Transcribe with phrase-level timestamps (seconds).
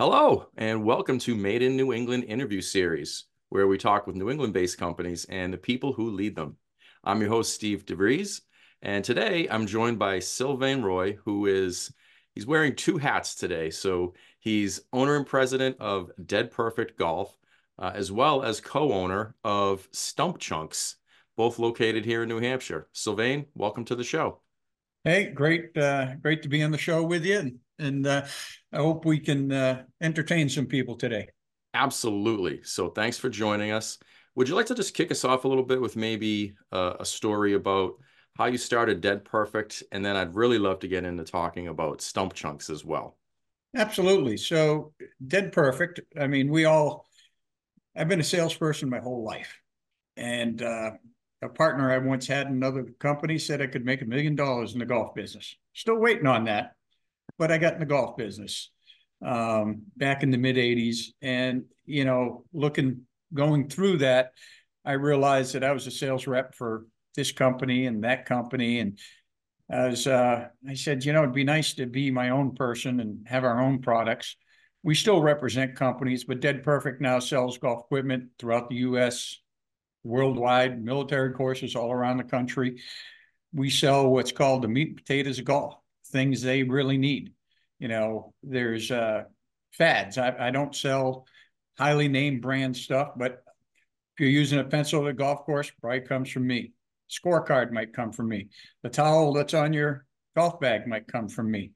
[0.00, 4.30] Hello, and welcome to Made in New England interview series, where we talk with New
[4.30, 6.56] England based companies and the people who lead them.
[7.04, 8.40] I'm your host, Steve DeVries,
[8.80, 11.92] and today I'm joined by Sylvain Roy, who is
[12.34, 13.68] he's wearing two hats today.
[13.68, 17.36] So he's owner and president of Dead Perfect Golf,
[17.78, 20.96] uh, as well as co-owner of Stump Chunks,
[21.36, 22.88] both located here in New Hampshire.
[22.92, 24.40] Sylvain, welcome to the show.
[25.04, 28.26] Hey, great, uh, great to be on the show with you, and, uh,
[28.72, 31.28] I hope we can uh, entertain some people today.
[31.74, 32.62] Absolutely.
[32.62, 33.98] So thanks for joining us.
[34.36, 37.04] Would you like to just kick us off a little bit with maybe uh, a
[37.04, 37.94] story about
[38.36, 42.00] how you started Dead Perfect, and then I'd really love to get into talking about
[42.00, 43.18] Stump Chunks as well.
[43.76, 44.36] Absolutely.
[44.36, 44.92] So
[45.26, 46.00] Dead Perfect.
[46.18, 47.06] I mean, we all.
[47.96, 49.60] I've been a salesperson my whole life,
[50.16, 50.92] and uh,
[51.42, 54.72] a partner I once had in another company said I could make a million dollars
[54.72, 55.56] in the golf business.
[55.74, 56.74] Still waiting on that,
[57.40, 58.70] but I got in the golf business
[59.24, 61.06] um, back in the mid 80s.
[61.22, 64.32] And, you know, looking, going through that,
[64.84, 66.84] I realized that I was a sales rep for
[67.16, 68.80] this company and that company.
[68.80, 68.98] And
[69.70, 73.26] as uh, I said, you know, it'd be nice to be my own person and
[73.26, 74.36] have our own products.
[74.82, 79.40] We still represent companies, but Dead Perfect now sells golf equipment throughout the US,
[80.04, 82.82] worldwide military courses all around the country.
[83.54, 85.74] We sell what's called the meat and potatoes of golf,
[86.10, 87.32] things they really need.
[87.78, 89.24] You know, there's uh,
[89.72, 90.18] fads.
[90.18, 91.26] I, I don't sell
[91.78, 93.42] highly named brand stuff, but
[94.14, 96.72] if you're using a pencil at a golf course, probably comes from me.
[97.10, 98.48] Scorecard might come from me.
[98.82, 101.72] The towel that's on your golf bag might come from me.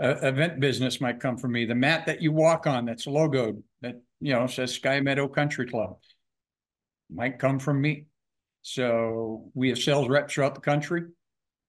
[0.00, 1.64] Uh, event business might come from me.
[1.64, 5.66] The mat that you walk on that's logoed that you know says Sky Meadow Country
[5.66, 5.98] Club
[7.10, 8.06] might come from me.
[8.62, 11.02] So we have sales reps throughout the country.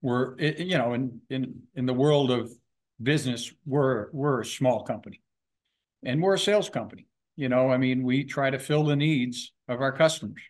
[0.02, 2.52] We're, you know, in in in the world of
[3.02, 5.22] business, we're we're a small company,
[6.03, 7.08] and we're a sales company.
[7.36, 10.42] You know, I mean, we try to fill the needs of our customers.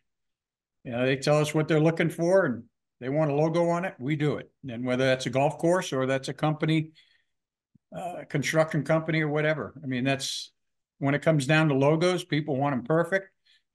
[0.84, 2.64] You know, they tell us what they're looking for, and
[3.00, 3.96] they want a logo on it.
[4.00, 6.92] We do it, and whether that's a golf course or that's a company,
[7.96, 9.74] uh, construction company or whatever.
[9.84, 10.52] I mean, that's
[11.00, 12.24] when it comes down to logos.
[12.24, 13.30] People want them perfect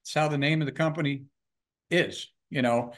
[0.04, 1.24] it's how the name of the company
[1.90, 2.30] is.
[2.50, 2.92] You know,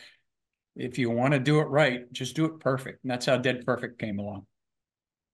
[0.77, 3.03] if you want to do it right, just do it perfect.
[3.03, 4.47] And that's how Dead Perfect came along.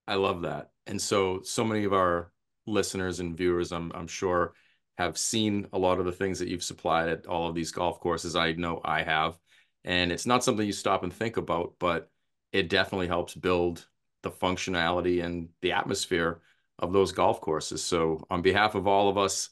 [0.06, 0.70] I love that.
[0.86, 2.32] And so, so many of our
[2.66, 4.54] listeners and viewers, I'm, I'm sure,
[4.98, 8.00] have seen a lot of the things that you've supplied at all of these golf
[8.00, 8.36] courses.
[8.36, 9.38] I know I have.
[9.84, 12.10] And it's not something you stop and think about, but
[12.52, 13.86] it definitely helps build
[14.22, 16.40] the functionality and the atmosphere
[16.78, 17.82] of those golf courses.
[17.82, 19.50] So, on behalf of all of us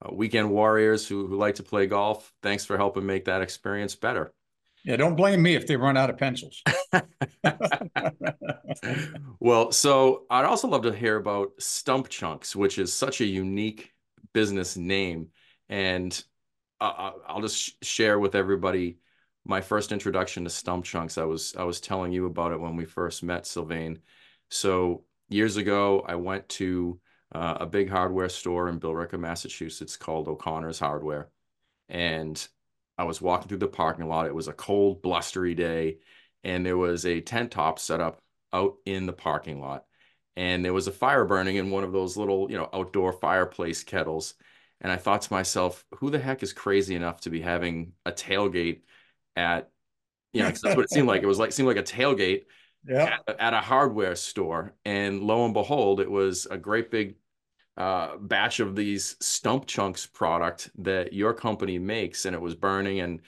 [0.00, 2.32] uh, weekend warriors who, who like to play golf.
[2.42, 4.32] Thanks for helping make that experience better.
[4.84, 6.62] Yeah, don't blame me if they run out of pencils.
[9.40, 13.92] well, so I'd also love to hear about Stump Chunks, which is such a unique
[14.32, 15.28] business name.
[15.68, 16.22] And
[16.80, 18.98] uh, I'll just share with everybody
[19.44, 21.18] my first introduction to Stump Chunks.
[21.18, 24.00] I was I was telling you about it when we first met, Sylvain.
[24.50, 27.00] So years ago, I went to
[27.32, 31.30] uh, a big hardware store in Billerica, Massachusetts called O'Connor's Hardware.
[31.88, 32.46] And
[32.98, 34.26] I was walking through the parking lot.
[34.26, 35.98] It was a cold, blustery day,
[36.42, 38.20] and there was a tent top set up
[38.52, 39.84] out in the parking lot.
[40.36, 43.82] And there was a fire burning in one of those little, you know, outdoor fireplace
[43.82, 44.34] kettles.
[44.80, 48.12] And I thought to myself, who the heck is crazy enough to be having a
[48.12, 48.82] tailgate
[49.34, 49.70] at,
[50.32, 51.22] you know, because that's what it seemed like.
[51.22, 52.44] It was like seemed like a tailgate
[52.88, 53.18] yeah.
[53.26, 54.74] At, at, a hardware store.
[54.84, 57.16] And lo and behold, it was a great big
[57.78, 63.00] uh, batch of these stump chunks product that your company makes, and it was burning.
[63.00, 63.20] And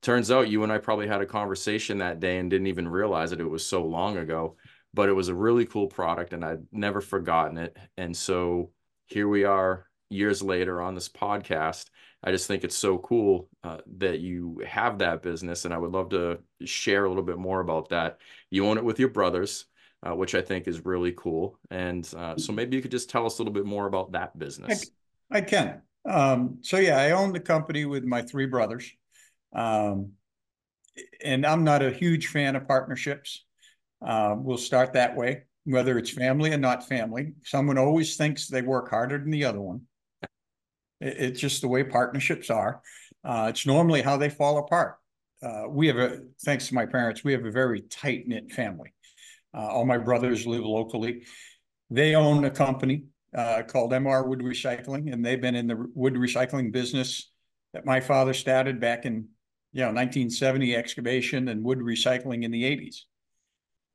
[0.00, 3.32] turns out you and I probably had a conversation that day and didn't even realize
[3.32, 3.40] it.
[3.40, 4.56] It was so long ago,
[4.94, 7.76] but it was a really cool product, and I'd never forgotten it.
[7.98, 8.70] And so
[9.06, 11.90] here we are years later on this podcast.
[12.24, 15.92] I just think it's so cool uh, that you have that business, and I would
[15.92, 18.18] love to share a little bit more about that.
[18.50, 19.66] You own it with your brothers,
[20.06, 21.58] uh, which I think is really cool.
[21.70, 24.38] And uh, so maybe you could just tell us a little bit more about that
[24.38, 24.90] business.
[25.30, 25.82] I, I can.
[26.08, 28.90] Um, so yeah, I own the company with my three brothers,
[29.54, 30.12] um,
[31.22, 33.44] and I'm not a huge fan of partnerships.
[34.04, 37.34] Uh, we'll start that way, whether it's family or not family.
[37.44, 39.82] Someone always thinks they work harder than the other one
[41.00, 42.82] it's just the way partnerships are.
[43.24, 44.96] Uh, it's normally how they fall apart.
[45.42, 48.92] Uh, we have a, thanks to my parents, we have a very tight knit family.
[49.54, 51.24] Uh, all my brothers live locally.
[51.90, 53.04] They own a company
[53.34, 57.30] uh, called MR Wood Recycling, and they've been in the wood recycling business
[57.72, 59.28] that my father started back in,
[59.72, 63.04] you know, 1970 excavation and wood recycling in the 80s.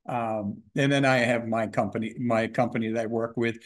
[0.07, 3.57] Um, and then I have my company, my company that I work with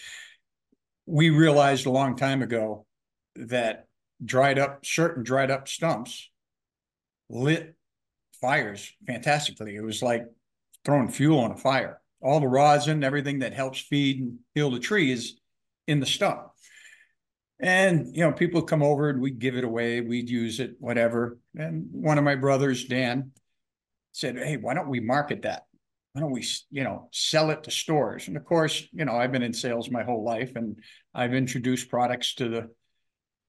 [1.08, 2.86] we realized a long time ago
[3.36, 3.88] that
[4.24, 6.30] dried up certain dried up stumps
[7.30, 7.76] lit
[8.40, 9.76] fires fantastically.
[9.76, 10.26] It was like
[10.88, 12.00] throwing fuel on a fire.
[12.22, 15.38] All the rosin, everything that helps feed and heal the tree is
[15.86, 16.48] in the stump.
[17.60, 21.40] And you know, people come over and we'd give it away, we'd use it, whatever.
[21.58, 23.32] And one of my brothers, Dan,
[24.14, 25.64] said, Hey, why don't we market that?
[26.14, 28.30] Why don't we, you know, sell it to stores?
[28.30, 30.80] And of course, you know, I've been in sales my whole life and
[31.14, 32.70] I've introduced products to the,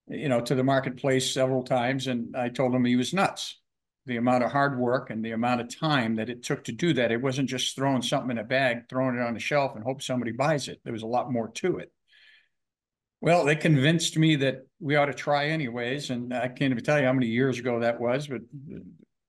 [0.09, 2.09] you know, to the marketplace several times.
[2.09, 3.61] And I told him he was nuts.
[4.09, 6.95] The amount of hard work and the amount of time that it took to do
[6.95, 7.13] that.
[7.13, 10.03] It wasn't just throwing something in a bag, throwing it on the shelf and hope
[10.03, 10.81] somebody buys it.
[10.83, 11.93] There was a lot more to it.
[13.21, 16.11] Well, they convinced me that we ought to try anyways.
[16.11, 18.41] And I can't even tell you how many years ago that was, but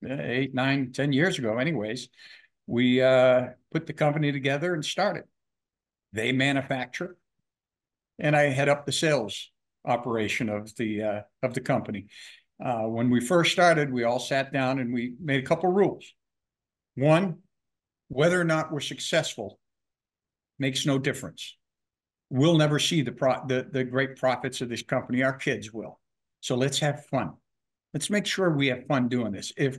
[0.08, 2.08] eight, nine, ten years ago, anyways,
[2.66, 5.24] we uh, put the company together and started.
[6.12, 7.16] They manufacture,
[8.18, 9.50] and I head up the sales
[9.84, 12.06] operation of the uh, of the company.
[12.62, 16.12] Uh, when we first started, we all sat down and we made a couple rules.
[16.94, 17.38] One,
[18.08, 19.58] whether or not we're successful
[20.58, 21.56] makes no difference
[22.30, 25.22] we'll never see the pro the, the great profits of this company.
[25.22, 26.00] Our kids will.
[26.40, 27.32] So let's have fun.
[27.92, 29.52] Let's make sure we have fun doing this.
[29.56, 29.78] If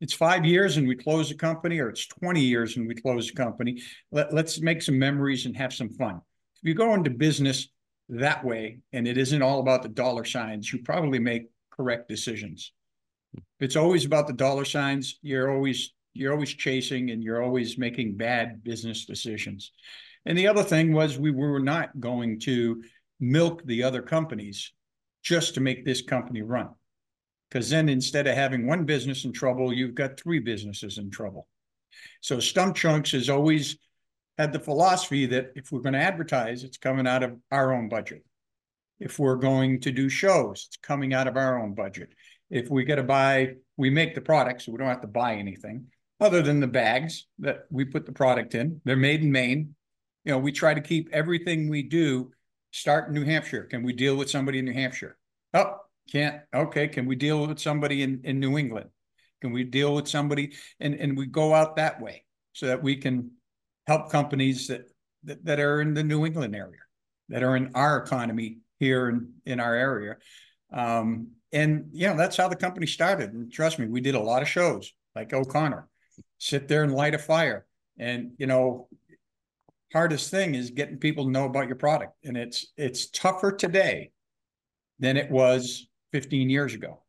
[0.00, 3.28] it's five years and we close the company, or it's 20 years and we close
[3.28, 3.82] the company,
[4.12, 6.20] let, let's make some memories and have some fun.
[6.62, 7.68] If you go into business
[8.10, 11.46] that way and it isn't all about the dollar signs, you probably make
[11.78, 12.72] correct decisions.
[13.60, 18.16] It's always about the dollar signs, you're always you're always chasing and you're always making
[18.16, 19.72] bad business decisions.
[20.26, 22.82] And the other thing was we were not going to
[23.20, 24.72] milk the other companies
[25.22, 26.70] just to make this company run.
[27.48, 31.46] Because then instead of having one business in trouble, you've got three businesses in trouble.
[32.20, 33.78] So Stump Chunks has always
[34.36, 37.88] had the philosophy that if we're going to advertise, it's coming out of our own
[37.88, 38.24] budget.
[39.00, 42.10] If we're going to do shows, it's coming out of our own budget.
[42.50, 45.34] If we got to buy, we make the product, so we don't have to buy
[45.34, 45.86] anything
[46.20, 48.80] other than the bags that we put the product in.
[48.84, 49.74] They're made in Maine
[50.28, 52.32] you know, we try to keep everything we do
[52.70, 53.64] start in New Hampshire.
[53.64, 55.16] Can we deal with somebody in New Hampshire?
[55.54, 55.76] Oh,
[56.12, 56.42] can't.
[56.54, 56.86] Okay.
[56.86, 58.90] Can we deal with somebody in, in New England?
[59.40, 60.52] Can we deal with somebody?
[60.80, 63.30] And, and we go out that way so that we can
[63.86, 64.82] help companies that,
[65.24, 66.80] that, that are in the New England area,
[67.30, 70.16] that are in our economy here in, in our area.
[70.72, 73.32] Um, and, you know, that's how the company started.
[73.32, 75.88] And trust me, we did a lot of shows like O'Connor,
[76.38, 77.66] sit there and light a fire.
[77.98, 78.88] And, you know,
[79.92, 82.12] hardest thing is getting people to know about your product.
[82.24, 84.10] And it's it's tougher today
[84.98, 87.02] than it was 15 years ago.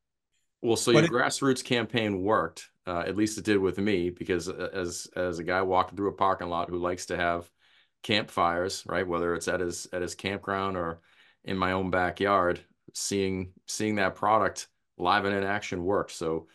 [0.62, 2.68] Well, so but your it, grassroots campaign worked.
[2.86, 6.10] Uh, at least it did with me, because uh, as as a guy walking through
[6.10, 7.50] a parking lot who likes to have
[8.04, 9.08] campfires, right?
[9.08, 11.02] Whether it's at his at his campground or
[11.44, 12.60] in my own backyard,
[12.94, 16.12] seeing seeing that product live and in action worked.
[16.12, 16.48] So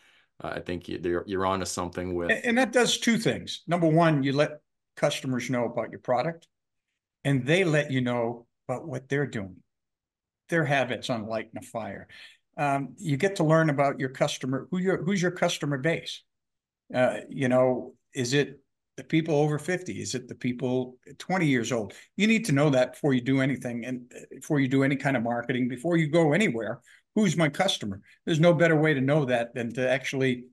[0.43, 2.31] uh, I think you're you're onto something with.
[2.45, 3.63] And that does two things.
[3.67, 4.61] Number one, you let
[4.97, 6.47] customers know about your product
[7.25, 9.57] and they let you know about what they're doing,
[10.49, 12.09] their habits on lighting a fire.
[12.57, 16.23] Um, you get to learn about your customer, who your who's your customer base.
[16.95, 18.61] Uh, you know, is it
[18.97, 20.01] the people over 50?
[20.01, 21.95] Is it the people 20 years old?
[22.17, 24.97] You need to know that before you do anything and uh, before you do any
[24.97, 26.81] kind of marketing, before you go anywhere.
[27.15, 28.01] Who's my customer?
[28.25, 30.47] There's no better way to know that than to actually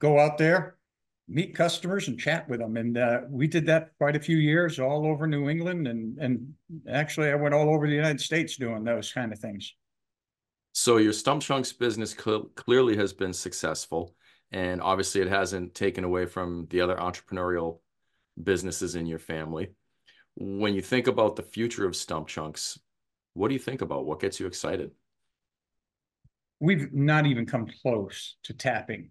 [0.00, 0.76] go out there,
[1.28, 2.76] meet customers and chat with them.
[2.76, 5.88] And uh, we did that quite a few years all over New England.
[5.88, 6.54] And, and
[6.88, 9.74] actually, I went all over the United States doing those kind of things.
[10.72, 14.14] So, your Stump Chunks business cl clearly has been successful.
[14.50, 17.80] And obviously, it hasn't taken away from the other entrepreneurial
[18.42, 19.70] businesses in your family.
[20.36, 22.78] When you think about the future of Stump Chunks,
[23.34, 24.06] what do you think about?
[24.06, 24.92] What gets you excited?
[26.60, 29.10] We've not even come close to tapping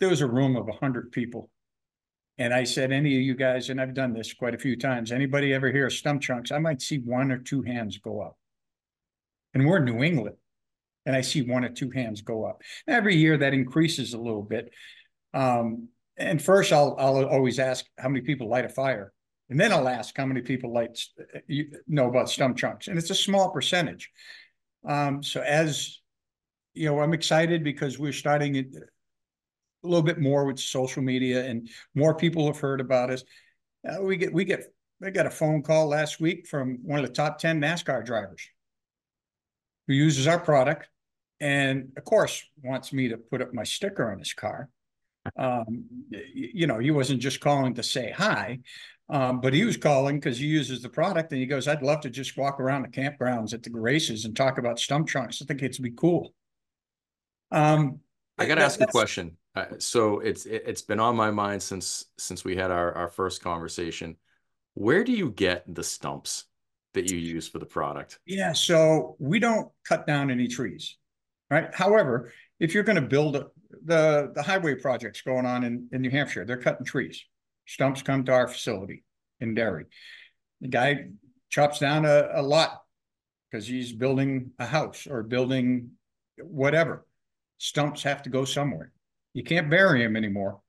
[0.00, 1.50] there was a room of 100 people.
[2.38, 5.12] And I said, any of you guys, and I've done this quite a few times,
[5.12, 6.50] anybody ever hear of stump chunks?
[6.50, 8.36] I might see one or two hands go up.
[9.52, 10.36] And we're in New England,
[11.10, 12.62] and I see one or two hands go up.
[12.86, 14.72] Every year that increases a little bit.
[15.34, 19.12] Um, and first, I'll, I'll always ask how many people light a fire.
[19.48, 21.02] And then I'll ask how many people light,
[21.48, 22.86] you know about stump chunks.
[22.86, 24.08] And it's a small percentage.
[24.88, 25.98] Um, so as
[26.74, 28.64] you know, I'm excited because we're starting a
[29.82, 33.24] little bit more with social media and more people have heard about us.
[33.84, 34.72] Uh, we get we get
[35.04, 38.48] I got a phone call last week from one of the top 10 NASCAR drivers
[39.88, 40.88] who uses our product
[41.40, 44.68] and of course wants me to put up my sticker on his car.
[45.36, 48.60] Um, you know, he wasn't just calling to say hi.
[49.10, 52.00] Um, but he was calling because he uses the product and he goes, I'd love
[52.02, 55.42] to just walk around the campgrounds at the races and talk about stump chunks.
[55.42, 56.32] I think it'd be cool.
[57.50, 57.98] Um,
[58.38, 59.36] I got to ask a question.
[59.56, 63.08] Uh, so it's it, has been on my mind since since we had our, our
[63.08, 64.16] first conversation.
[64.74, 66.44] Where do you get the stumps
[66.94, 68.20] that you use for the product?
[68.26, 70.96] Yeah, so we don't cut down any trees,
[71.50, 71.74] right?
[71.74, 73.46] However, if you're going to build a,
[73.84, 77.24] the the highway projects going on in, in New Hampshire, they're cutting trees.
[77.66, 79.04] Stumps come to our facility
[79.40, 79.86] in Derry.
[80.60, 81.06] The guy
[81.50, 82.82] chops down a, a lot
[83.50, 85.90] because he's building a house or building
[86.38, 87.06] whatever.
[87.58, 88.92] Stumps have to go somewhere.
[89.34, 90.60] You can't bury them anymore.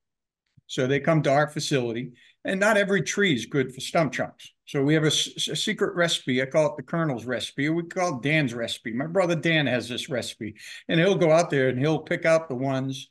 [0.68, 4.52] So they come to our facility, and not every tree is good for stump chunks.
[4.66, 5.12] So we have a, a,
[5.56, 6.42] secret recipe.
[6.42, 7.70] I call it the Colonel's recipe.
[7.70, 8.94] We call it Dan's recipe.
[8.94, 10.56] My brother Dan has this recipe,
[10.88, 13.10] and he'll go out there and he'll pick out the ones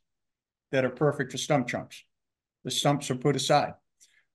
[0.73, 2.03] that are perfect for stump chunks.
[2.65, 3.75] The stumps are put aside.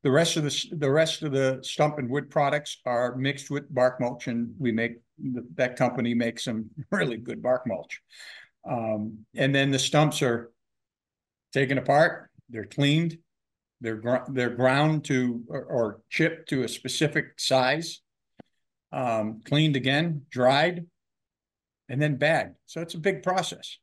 [0.03, 3.73] The rest of the the rest of the stump and wood products are mixed with
[3.73, 4.97] bark mulch, and we make
[5.55, 8.01] that company makes some really good bark mulch.
[8.69, 10.51] Um, and then the stumps are
[11.53, 13.17] taken apart, they're cleaned,
[13.81, 18.01] they're gr- they're ground to or, or, chipped to a specific size,
[18.91, 20.85] um, cleaned again, dried,
[21.89, 22.55] and then bagged.
[22.65, 23.77] So it's a big process.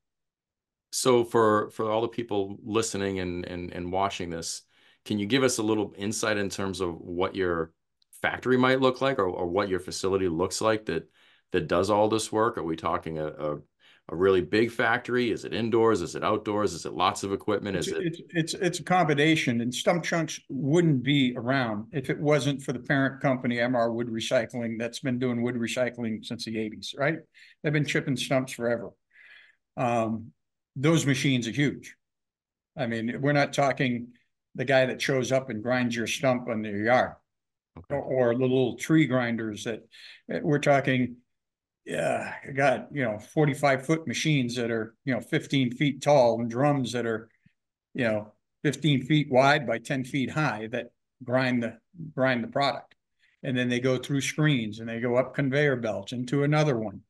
[0.90, 4.62] So for for all the people listening and and and watching this,
[5.04, 7.72] can you give us a little insight in terms of what your
[8.20, 11.08] factory might look like or, or what your facility looks like that
[11.52, 12.56] that does all this work?
[12.56, 13.58] Are we talking a, a
[14.10, 15.30] a really big factory?
[15.30, 16.02] Is it indoors?
[16.02, 16.74] Is it outdoors?
[16.74, 17.76] Is it lots of equipment?
[17.76, 18.06] Is it's, it?
[18.06, 22.72] It's, it's, it's a combination and stump chunks wouldn't be around if it wasn't for
[22.72, 27.18] the parent company, MR Wood Recycling, that's been doing wood recycling since the eighties, right?
[27.62, 28.90] They've been chipping stumps forever.
[29.76, 30.32] Um,
[30.76, 31.94] those machines are huge.
[32.76, 34.08] I mean, we're not talking
[34.54, 37.12] the guy that shows up and grinds your stump on your yard
[37.78, 37.94] okay.
[37.94, 39.86] or, or the little tree grinders that
[40.28, 41.16] we're talking
[41.84, 46.40] yeah, I got, you know, 45 foot machines that are, you know, 15 feet tall
[46.40, 47.28] and drums that are,
[47.94, 50.88] you know, 15 feet wide by 10 feet high that
[51.24, 51.78] grind the
[52.14, 52.94] grind the product.
[53.42, 57.00] And then they go through screens and they go up conveyor belts into another one.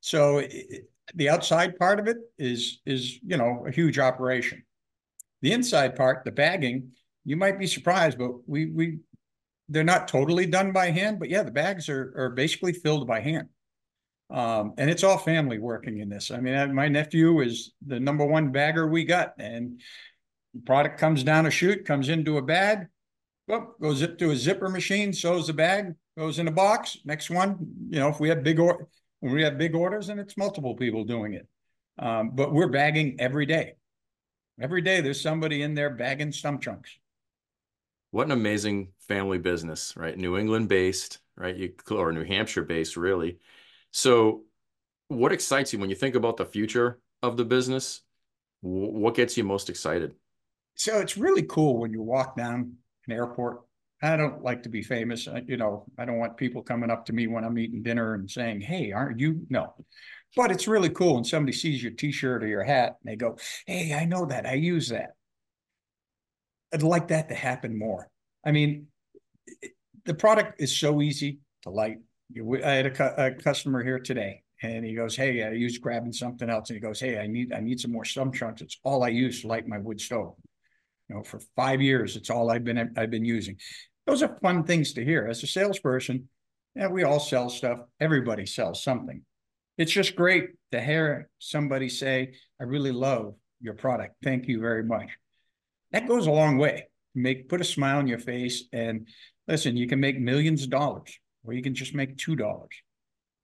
[0.00, 4.62] So it, the outside part of it is is, you know, a huge operation.
[5.42, 6.92] The inside part, the bagging,
[7.24, 8.98] you might be surprised, but we we
[9.68, 13.18] they're not totally done by hand, but yeah, the bags are are basically filled by
[13.20, 13.48] hand.
[14.30, 16.30] Um, and it's all family working in this.
[16.30, 19.80] I mean, my nephew is the number one bagger we got, and
[20.64, 22.86] product comes down a chute, comes into a bag,
[23.46, 26.98] well, goes it to a zipper machine, sews the bag, goes in a box.
[27.04, 27.58] Next one,
[27.90, 28.88] you know, if we have big or
[29.20, 31.46] when we have big orders, and it's multiple people doing it.
[31.98, 33.74] Um, but we're bagging every day.
[34.60, 36.96] Every day, there's somebody in there bagging stump chunks.
[38.10, 40.16] What an amazing family business, right?
[40.16, 41.56] New England based, right?
[41.56, 43.38] You or New Hampshire based, really
[43.96, 44.42] so,
[45.06, 48.00] what excites you when you think about the future of the business?
[48.60, 50.14] What gets you most excited?
[50.74, 52.72] So it's really cool when you walk down
[53.06, 53.60] an airport.
[54.02, 55.28] I don't like to be famous.
[55.28, 58.14] Uh, you know, I don't want people coming up to me when I'm eating dinner
[58.14, 59.72] and saying, "Hey, aren't you?" No,
[60.34, 63.38] but it's really cool when somebody sees your T-shirt or your hat and they go,
[63.64, 64.44] "Hey, I know that.
[64.44, 65.14] I use that."
[66.72, 68.10] I'd like that to happen more.
[68.44, 68.88] I mean,
[70.04, 71.98] the product is so easy to light.
[72.64, 76.12] I had a, cu- a customer here today and he goes, Hey, I was grabbing
[76.12, 76.70] something else.
[76.70, 78.62] And he goes, Hey, I need, I need some more stump chunks.
[78.62, 80.34] It's all I use to light my wood stove.
[81.08, 83.56] You know, for five years, it's all I've been, I've been using.
[84.06, 86.28] Those are fun things to hear as a salesperson.
[86.74, 87.80] Yeah, we all sell stuff.
[88.00, 89.22] Everybody sells something.
[89.76, 94.16] It's just great to hear somebody say, I really love your product.
[94.22, 95.10] Thank you very much.
[95.92, 96.88] That goes a long way.
[97.14, 99.08] Make put a smile on your face and
[99.46, 102.66] listen, you can make millions of dollars or you can just make $2.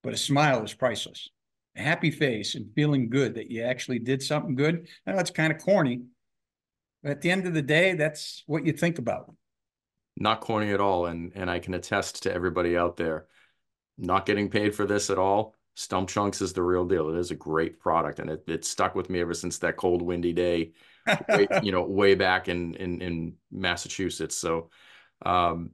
[0.02, 1.28] But a smile is priceless.
[1.76, 4.88] A happy face and feeling good that you actually did something good.
[5.06, 6.02] I know it's kind of corny,
[7.02, 9.32] but at the end of the day, that's what you think about.
[10.16, 11.06] Not corny at all.
[11.06, 13.26] And, and I can attest to everybody out there
[14.00, 15.54] not getting paid for this at all.
[15.74, 17.08] Stump Chunks is the real deal.
[17.10, 20.02] It is a great product, and it, it stuck with me ever since that cold,
[20.02, 20.72] windy day,
[21.28, 24.36] way, you know, way back in in, in Massachusetts.
[24.36, 24.70] So,
[25.24, 25.70] um,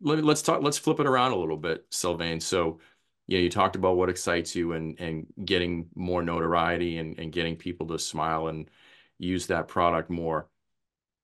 [0.00, 2.40] let, us talk let's flip it around a little bit sylvain.
[2.40, 2.80] So
[3.26, 7.32] you know you talked about what excites you and and getting more notoriety and, and
[7.32, 8.70] getting people to smile and
[9.18, 10.48] use that product more.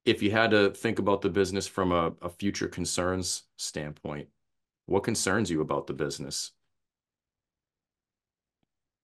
[0.05, 4.29] If you had to think about the business from a, a future concerns standpoint
[4.87, 6.53] what concerns you about the business?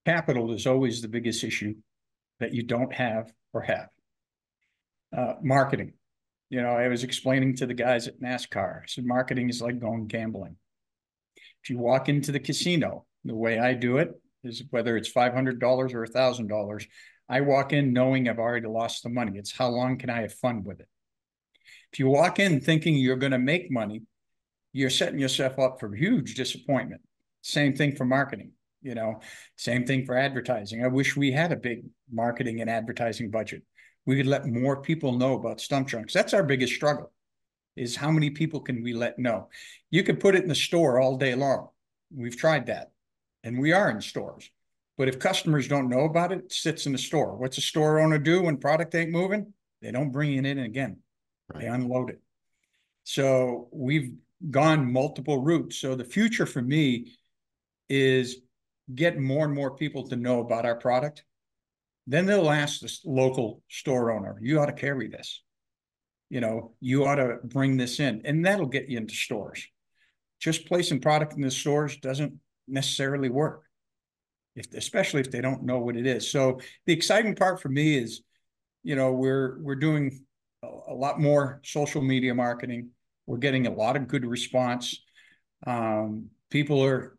[0.06, 1.74] Capital is always the biggest issue
[2.40, 3.88] that you don't have or have.
[5.16, 5.92] Uh, marketing
[6.52, 9.80] You know, I was explaining to the guys at NASCAR, I said, marketing is like
[9.80, 10.56] going gambling.
[11.64, 14.10] If you walk into the casino, the way I do it
[14.44, 16.86] is whether it's $500 or $1,000,
[17.26, 19.38] I walk in knowing I've already lost the money.
[19.38, 20.88] It's how long can I have fun with it?
[21.90, 24.02] If you walk in thinking you're going to make money,
[24.74, 27.00] you're setting yourself up for huge disappointment.
[27.40, 28.52] Same thing for marketing,
[28.82, 29.20] you know,
[29.56, 30.84] same thing for advertising.
[30.84, 33.62] I wish we had a big marketing and advertising budget
[34.06, 36.12] we could let more people know about stump chunks.
[36.12, 37.12] That's our biggest struggle
[37.76, 39.48] is how many people can we let know?
[39.90, 41.68] You could put it in the store all day long.
[42.14, 42.90] We've tried that
[43.44, 44.50] and we are in stores.
[44.98, 47.36] But if customers don't know about it, it sits in the store.
[47.36, 49.52] What's a store owner do when product ain't moving?
[49.80, 50.98] They don't bring it in again.
[51.52, 51.62] Right.
[51.62, 52.20] They unload it.
[53.04, 54.12] So we've
[54.50, 55.76] gone multiple routes.
[55.76, 57.14] So the future for me
[57.88, 58.36] is
[58.94, 61.24] get more and more people to know about our product
[62.06, 65.42] then they'll ask the local store owner, you ought to carry this.
[66.30, 69.66] You know, you ought to bring this in, and that'll get you into stores.
[70.40, 72.34] Just placing product in the stores doesn't
[72.66, 73.64] necessarily work,
[74.56, 76.30] if especially if they don't know what it is.
[76.30, 78.22] So the exciting part for me is,
[78.82, 80.24] you know, we're we're doing
[80.62, 82.90] a lot more social media marketing.
[83.26, 85.02] We're getting a lot of good response.
[85.66, 87.16] Um, people are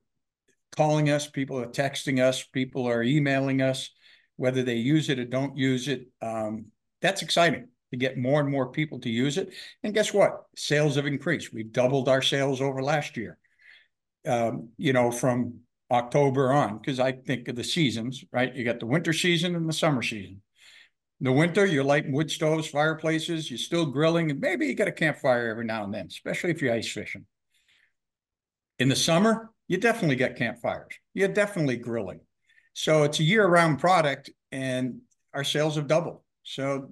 [0.75, 3.89] calling us, people are texting us, people are emailing us
[4.35, 6.07] whether they use it or don't use it.
[6.21, 6.65] Um,
[7.01, 9.53] that's exciting to get more and more people to use it.
[9.83, 10.45] And guess what?
[10.55, 11.53] Sales have increased.
[11.53, 13.37] We've doubled our sales over last year.
[14.25, 15.59] Um, you know, from
[15.91, 18.53] October on, because I think of the seasons, right?
[18.55, 20.41] You got the winter season and the summer season.
[21.19, 24.87] In the winter, you're lighting wood stoves, fireplaces, you're still grilling, and maybe you got
[24.87, 27.25] a campfire every now and then, especially if you're ice fishing.
[28.79, 30.93] In the summer, you definitely get campfires.
[31.15, 32.19] You're definitely grilling.
[32.73, 34.99] So it's a year-round product, and
[35.33, 36.19] our sales have doubled.
[36.43, 36.91] So,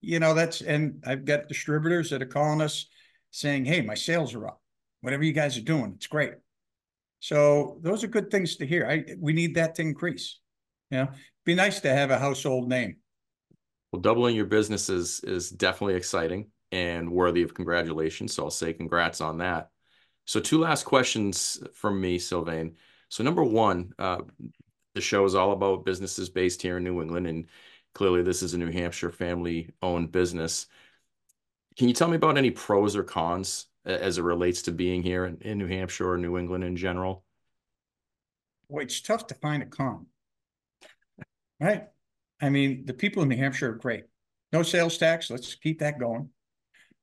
[0.00, 2.86] you know, that's and I've got distributors that are calling us
[3.32, 4.62] saying, "Hey, my sales are up.
[5.00, 6.34] Whatever you guys are doing, it's great."
[7.18, 8.86] So those are good things to hear.
[8.88, 10.38] I we need that to increase.
[10.92, 11.08] You know,
[11.44, 12.98] be nice to have a household name.
[13.90, 18.34] Well, doubling your business is is definitely exciting and worthy of congratulations.
[18.34, 19.70] So I'll say congrats on that.
[20.26, 22.76] So two last questions from me, Sylvain.
[23.08, 24.22] So number one, uh,
[24.94, 27.46] the show is all about businesses based here in New England, and
[27.94, 30.66] clearly this is a New Hampshire family-owned business.
[31.76, 35.26] Can you tell me about any pros or cons as it relates to being here
[35.26, 37.24] in, in New Hampshire or New England in general?
[38.68, 40.06] Well, it's tough to find a con,
[41.60, 41.84] right?
[42.40, 44.04] I mean, the people in New Hampshire are great.
[44.52, 45.30] No sales tax.
[45.30, 46.30] Let's keep that going.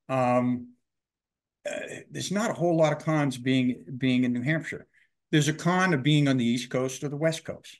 [0.09, 0.69] Um,
[1.69, 4.87] uh, there's not a whole lot of cons being being in New Hampshire.
[5.31, 7.79] There's a con of being on the East Coast or the West Coast.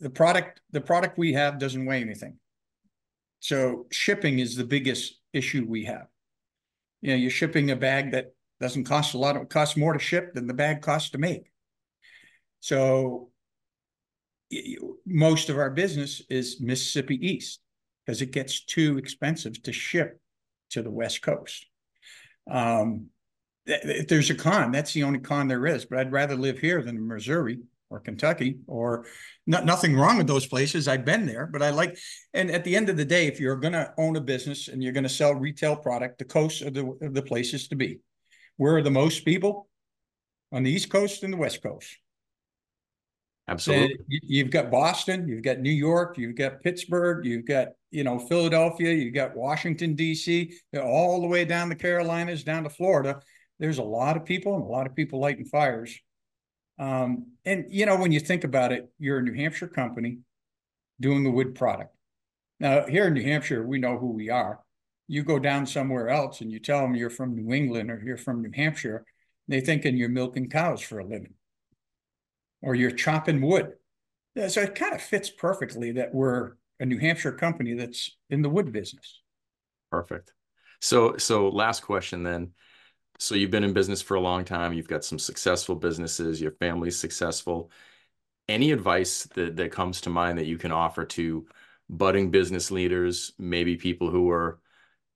[0.00, 2.38] The product, the product we have doesn't weigh anything.
[3.40, 6.06] So shipping is the biggest issue we have.
[7.00, 9.98] You know, you're shipping a bag that doesn't cost a lot, it costs more to
[9.98, 11.50] ship than the bag costs to make.
[12.60, 13.30] So
[15.06, 17.60] most of our business is Mississippi East
[18.04, 20.20] because it gets too expensive to ship
[20.70, 21.67] to the West Coast.
[22.50, 23.06] Um,
[23.66, 25.84] if there's a con, that's the only con there is.
[25.84, 27.58] But I'd rather live here than Missouri
[27.90, 29.06] or Kentucky or
[29.46, 30.88] not, nothing wrong with those places.
[30.88, 31.98] I've been there, but I like,
[32.34, 34.82] and at the end of the day, if you're going to own a business and
[34.82, 38.00] you're going to sell retail product, the coasts are the, are the places to be.
[38.56, 39.68] Where are the most people?
[40.50, 41.98] On the East Coast and the West Coast.
[43.48, 43.98] Absolutely.
[44.08, 48.92] you've got Boston, you've got New York, you've got Pittsburgh, you've got, you know, Philadelphia,
[48.92, 53.20] you've got Washington, D.C., all the way down the Carolinas, down to Florida
[53.58, 55.98] there's a lot of people and a lot of people lighting fires.
[56.78, 60.18] Um, and you know, when you think about it, you're a New Hampshire company
[61.00, 61.94] doing a wood product.
[62.60, 64.60] Now, here in New Hampshire, we know who we are.
[65.06, 68.16] You go down somewhere else and you tell them you're from New England or you're
[68.16, 69.04] from New Hampshire,
[69.48, 71.34] they thinking you're milking cows for a living
[72.62, 73.74] or you're chopping wood.
[74.48, 78.48] So it kind of fits perfectly that we're a New Hampshire company that's in the
[78.48, 79.20] wood business.
[79.90, 80.32] Perfect.
[80.80, 82.52] So, so last question then
[83.18, 84.72] so you've been in business for a long time.
[84.72, 86.40] You've got some successful businesses.
[86.40, 87.70] Your family's successful.
[88.48, 91.46] Any advice that that comes to mind that you can offer to
[91.90, 94.60] budding business leaders, maybe people who are,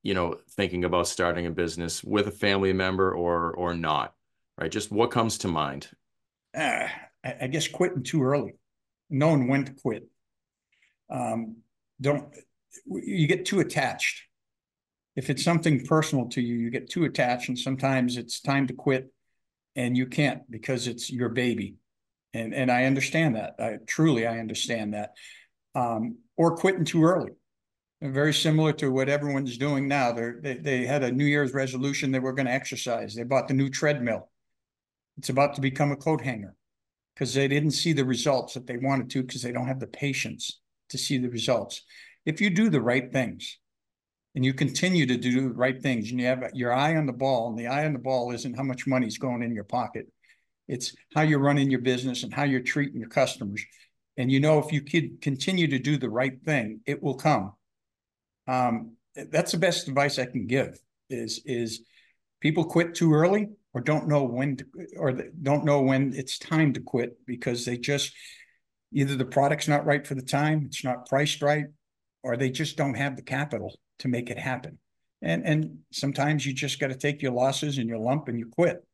[0.03, 4.15] you know, thinking about starting a business with a family member or or not,
[4.59, 4.71] right?
[4.71, 5.89] Just what comes to mind?
[6.55, 6.89] Uh,
[7.25, 8.55] I guess quitting too early,
[9.09, 10.09] knowing when to quit.
[11.11, 11.59] Um,
[12.01, 12.35] don't
[12.87, 14.23] you get too attached
[15.15, 18.75] if it's something personal to you, you get too attached, and sometimes it's time to
[18.75, 19.13] quit,
[19.77, 21.77] and you can't because it's your baby,
[22.33, 23.55] and and I understand that.
[23.59, 25.13] I truly I understand that.
[25.75, 27.31] Um, or quitting too early.
[28.01, 30.13] very similar to what everyone's doing now.
[30.13, 33.15] They're, they, they had a New Year's resolution they were going to exercise.
[33.15, 34.29] They bought the new treadmill.
[35.19, 36.55] It's about to become a coat hanger
[37.15, 39.87] because they didn't see the results that they wanted to because they don't have the
[39.87, 41.83] patience to see the results.
[42.25, 43.59] If you do the right things
[44.35, 47.13] and you continue to do the right things and you have your eye on the
[47.13, 50.07] ball, and the eye on the ball isn't how much money's going in your pocket,
[50.69, 53.63] it's how you're running your business and how you're treating your customers.
[54.17, 57.53] And you know, if you could continue to do the right thing, it will come
[58.47, 60.79] um, that's the best advice I can give
[61.11, 61.83] is, is
[62.41, 66.73] people quit too early or don't know when to, or don't know when it's time
[66.75, 68.13] to quit because they just,
[68.93, 71.67] either the product's not right for the time, it's not priced right,
[72.23, 74.79] or they just don't have the capital to make it happen.
[75.23, 78.49] And, and sometimes you just got to take your losses and your lump and you
[78.49, 78.85] quit.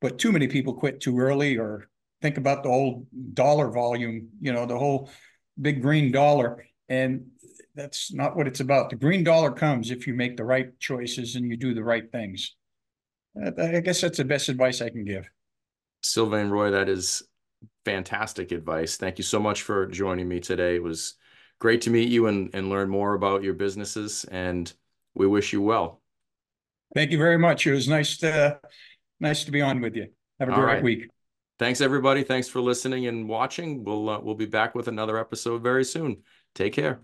[0.00, 1.88] But too many people quit too early or
[2.22, 5.10] think about the whole dollar volume, you know, the whole
[5.60, 6.64] big green dollar.
[6.88, 7.26] And
[7.74, 8.90] that's not what it's about.
[8.90, 12.10] The green dollar comes if you make the right choices and you do the right
[12.10, 12.56] things.
[13.36, 15.28] I guess that's the best advice I can give.
[16.02, 17.22] Sylvain Roy, that is
[17.84, 18.96] fantastic advice.
[18.96, 20.76] Thank you so much for joining me today.
[20.76, 21.14] It was
[21.58, 24.72] great to meet you and, and learn more about your businesses, and
[25.14, 26.00] we wish you well.
[26.94, 27.66] Thank you very much.
[27.66, 28.58] It was nice to
[29.20, 30.08] nice to be on with you.
[30.40, 30.82] Have a All great right.
[30.82, 31.08] week.
[31.58, 32.24] Thanks everybody.
[32.24, 33.84] Thanks for listening and watching.
[33.84, 36.22] We'll uh, we'll be back with another episode very soon.
[36.54, 37.00] Take care.